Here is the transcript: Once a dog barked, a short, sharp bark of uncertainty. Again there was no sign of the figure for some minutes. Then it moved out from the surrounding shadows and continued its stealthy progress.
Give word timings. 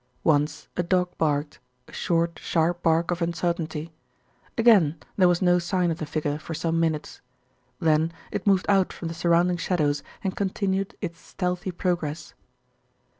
Once 0.23 0.67
a 0.75 0.81
dog 0.81 1.15
barked, 1.19 1.59
a 1.87 1.93
short, 1.93 2.39
sharp 2.41 2.81
bark 2.81 3.11
of 3.11 3.21
uncertainty. 3.21 3.93
Again 4.57 4.97
there 5.15 5.27
was 5.27 5.43
no 5.43 5.59
sign 5.59 5.91
of 5.91 5.99
the 5.99 6.07
figure 6.07 6.39
for 6.39 6.55
some 6.55 6.79
minutes. 6.79 7.21
Then 7.79 8.11
it 8.31 8.47
moved 8.47 8.65
out 8.67 8.91
from 8.91 9.09
the 9.09 9.13
surrounding 9.13 9.57
shadows 9.57 10.01
and 10.23 10.35
continued 10.35 10.95
its 11.01 11.19
stealthy 11.21 11.69
progress. 11.69 12.33